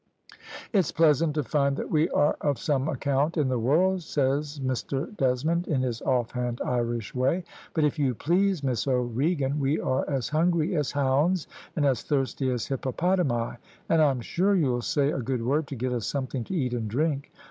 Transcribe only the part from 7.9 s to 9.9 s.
you please, Miss O'Regan, we